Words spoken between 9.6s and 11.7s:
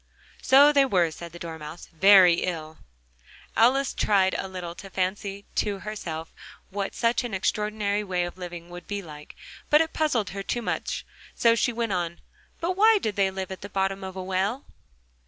but it puzzled her too much, so